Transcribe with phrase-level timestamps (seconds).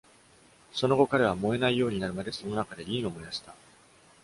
[0.73, 3.53] その後、彼は、燃えないようになるまで、その中でリンを燃やした。